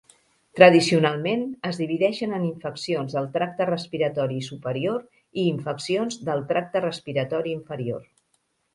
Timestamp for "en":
2.37-2.47